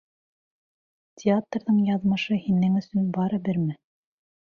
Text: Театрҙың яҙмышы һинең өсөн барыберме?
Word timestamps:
Театрҙың 1.23 1.77
яҙмышы 1.89 2.39
һинең 2.45 2.79
өсөн 2.81 3.13
барыберме? 3.19 3.77